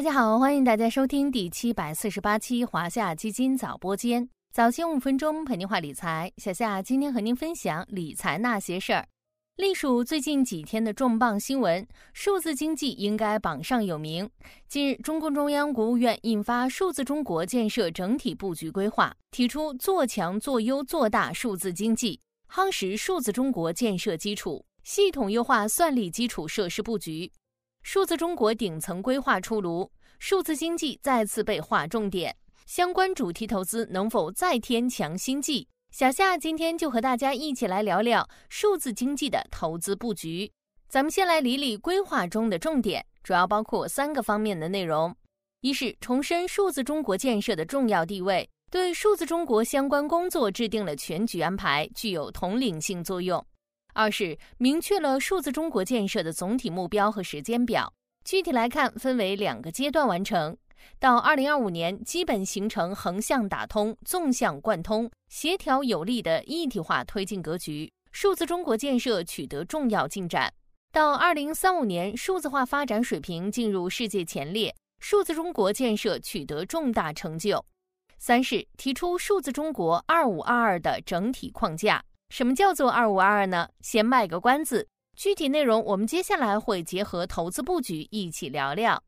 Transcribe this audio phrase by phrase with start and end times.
[0.00, 6.32] 大家好，欢迎大家收听第七百四十八期华夏基金早播间，早间五分钟陪您话理财。
[6.38, 9.06] 小夏今天和您分享理财那些事儿。
[9.56, 14.26] 隶属最近几天的重磅新闻，数字经济应该榜上有名。
[14.66, 22.18] 近日，中共中央、国务院印发《数字中国建设整体布局规划》，提出做强、做优、做大数字经济，
[22.50, 27.30] 夯实数字中国建设基础，系统优化算力基础设施布局。
[27.82, 35.66] 数字中国顶层规划出炉，数字经济再次被划重点，相关主题投资能否再添强心剂？
[35.90, 40.50] 小夏今天就和大家一起来聊聊数字经济的投资布局。
[40.88, 45.14] 咱们先来理理规划中的重点，主要包括三个方面的内容：
[45.62, 53.40] 一是重申数字中国建设的重要地位，对数字中国相关工作制定了全局安排，具有统领性作用；
[53.94, 57.92] 二是明确了数字中国建设的总体目标和时间表，
[58.24, 60.56] 具体来看分为两个阶段完成。
[60.98, 70.52] 到二零二五年，基本形成横向打通、纵向贯通、协调有力的一体化推进格局，数字中国建设取得重要进展。
[70.92, 77.64] 到二零三五年，数字化发展水平进入世界前列，数字中国建设取得重大成就。
[78.18, 82.02] 三是提出数字中国“二五二二”的整体框架。
[82.30, 83.68] 什么叫做“二五二二”呢？
[83.80, 89.02] 先卖个关子，具体内容我们接下来会结合投资布局一起聊聊。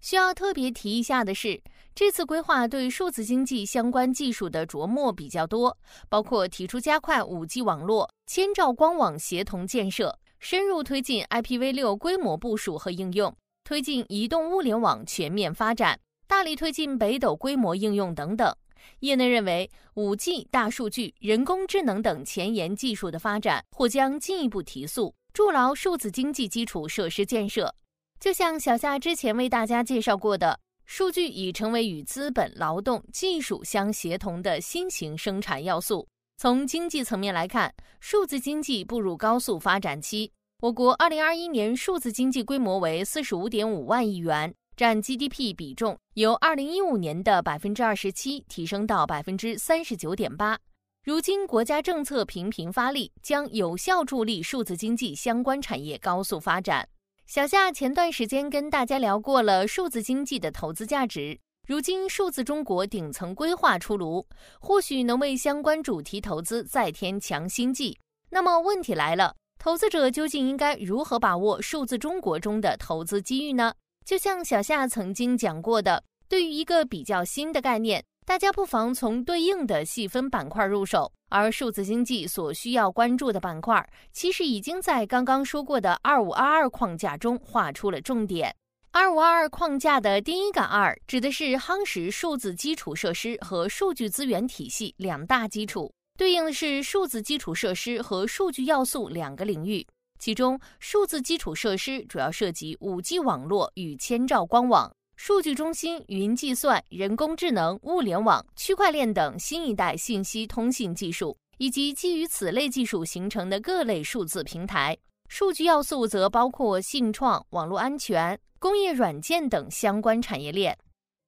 [0.00, 1.60] 需要特别提一下的是，
[1.94, 5.76] 这次规划对数字经济相关技术的琢磨比较多，
[6.08, 18.52] 包括提出加快 5G 网络、千兆光网协同建设，深入推进 IPv6 规模部署和应用，推进移动物联网全面发展，大力推进北斗规模应用等等。
[19.00, 27.74] 业内认为，5G、大数据、人工智能等前沿技术的发展或将进一步提速，筑牢数字经济基础设施建设。
[28.20, 36.06] 就像小夏之前为大家介绍过的，数据已成为与资本、劳动、技术相协同的新型生产要素。
[36.38, 40.30] 从经济层面来看，数字经济步入高速发展期。
[40.60, 50.58] 我国二零二一年数字经济规模为四十五点五万亿元，占 GDP 比重由二零一五年的百分之二十七提升到百分之三十九点八。
[51.04, 56.88] 如今国家政策频频发力，将有效助力数字经济相关产业高速发展。
[57.26, 64.26] 小夏前段时间跟大家聊过了数字经济的投资价值，如今数字中国顶层规划出炉，
[64.60, 67.98] 或许能为相关主题投资再添强心剂。
[68.30, 73.74] 那么问题来了，投资者究竟应该如何把握数字中国中的投资机遇呢？
[74.04, 78.02] 就像小夏曾经讲过的，对于一个比较新的概念。
[78.24, 88.54] 大家不妨从对应的细分板块入手，而数字经济所需要关注的板块，其实已经在刚刚说过的“二五二二”框架中画出了重点。
[88.92, 99.84] “二五二二”框架的第一个“二”指的是夯实数字基础设施和数据资源体系两大基础，对应的是数字基础设施和数据要素两个领域。
[100.22, 104.88] 其中，数字基础设施主要涉及 5G 网络与千兆光网。
[105.16, 114.96] 数据中心、云计算、人工智能、物联网、区块链等新一代信息通信技术，以及基于此类技术形成的各类数字平台。
[115.28, 120.78] 数据要素则包括信创、网络安全、工业软件等相关产业链。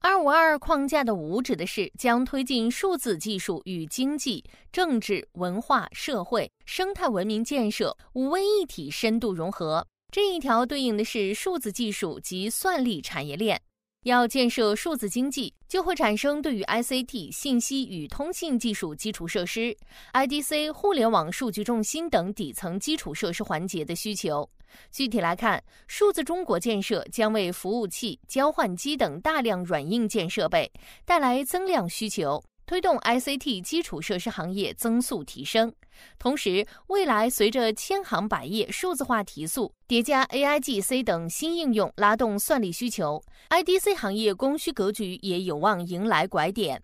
[0.00, 9.84] 二五二框架的五指的是将推进数字技术与经济、政治、文化、社会、生态文明建设五位一体深度融合。
[10.12, 13.60] 这一条对应的是数字技术及算力产业链。
[14.04, 19.76] 要建设数字经济，就会产生对于 ICT 信息与通信技术基础设施、
[20.12, 24.48] IDC 互联网数据中心等底层基础设施环节的需求。
[24.90, 30.70] 具体来看，数字中国建设将为服务器、交换机等大量软硬件设备
[31.04, 32.42] 带来增量需求。
[32.66, 35.72] 推动 ICT 基础设施行业增速提升，
[36.18, 46.82] 同时，未来随着千行百业数字化提速，叠加 AIGC 等新应用，拉动算力需求，IDC 行业供需格局也有望迎来拐点。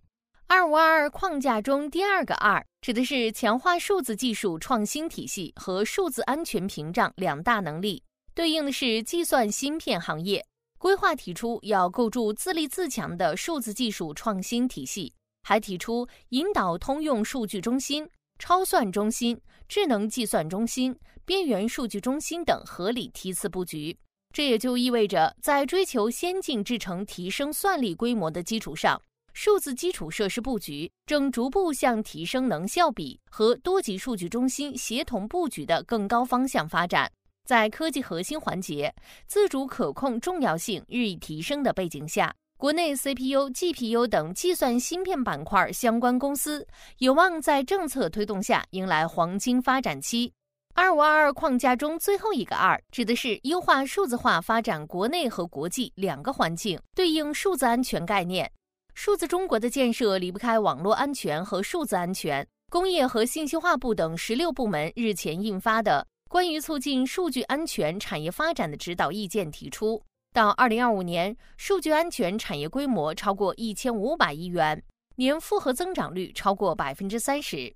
[0.54, 8.00] 二五二二框架中第二个二，指的是强化数字技术创新体系和数字安全屏障两大能力，
[8.36, 10.46] 对应的是计算芯片行业。
[10.78, 15.12] 规划提出要构筑自立自强的数字技术创新体系。
[15.42, 18.08] 还提出引导通用数据中心、
[18.38, 19.36] 超算中心、
[19.66, 23.98] 智能计算中心、边缘数据中心等合理梯次布局。
[24.32, 29.02] 这也就意味着，在追求先进制程、提升算力规模的基础上，
[29.34, 37.10] 数字基础设施布局正逐步向提升能效比和多级数据中心协同布局的更高方向发展。
[37.44, 38.94] 在科技核心环节、
[39.26, 46.66] 自主可控重要性日益提升的背景下，国内 CPU、GPU 等计算芯片板块相关公司
[46.98, 50.32] 有望在政策推动下迎来黄金发展期。
[50.76, 58.50] 二五二二框架中最后一个“二”指的是优化数字化发展国内和国际两个环境，对应数字安全概念。
[58.94, 62.46] 数字中国的建设离不开网络安全和数字安全。
[62.70, 70.02] 工业和信息化部等十六部门日前印发的《关于促进数据安全产业发展的指导意见》提出，
[70.32, 74.82] 到二零二五年，数据安全产业规模超过一千五百亿元，
[75.16, 77.74] 年复合增长率超过百分之三十。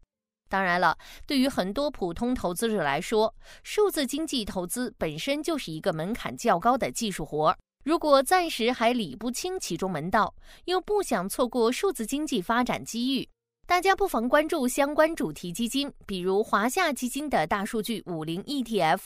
[0.48, 7.56] 当然了，对于很多普通投资者来说，数字经济投资本身就是一个门槛较高的技术活。
[7.84, 10.34] 如果暂时还理不清其中门道，
[10.66, 13.28] 又不想错过数字经济发展机遇，
[13.66, 19.00] 大家不妨关注相关主题基金，比如华夏基金的大数据五零 ETF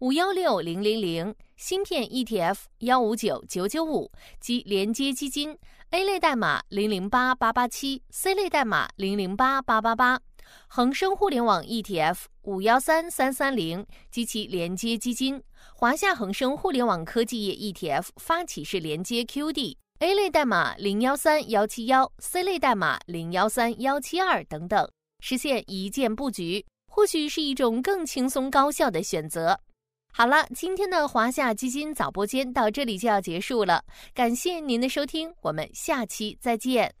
[0.00, 4.10] 五幺六零零零、芯片 ETF 幺五九九九五
[4.40, 5.56] 及连接基金
[5.90, 10.20] A 类代码零零八八八七、C 类代码零零八八八八。
[10.66, 15.42] 恒生互联网 ETF 五幺三三三零及其连接基金，
[15.74, 24.90] 华夏恒生互联网科技业 ETF 发起式连接 QD，A 类代码零幺三幺七幺，C 类代码零幺三幺七二等等，
[25.20, 29.58] 实现一键布局，或许是一种更轻松高效的选择。
[30.12, 36.97] 好了，今天的华夏基金早播间到这里就要结束了，感谢您的收听，我们下期再见。